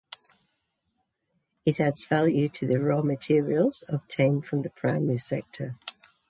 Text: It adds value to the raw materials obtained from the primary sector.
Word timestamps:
It 1.63 1.79
adds 1.79 2.05
value 2.05 2.49
to 2.49 2.65
the 2.65 2.79
raw 2.79 3.03
materials 3.03 3.83
obtained 3.87 4.47
from 4.47 4.63
the 4.63 4.71
primary 4.71 5.19
sector. 5.19 5.75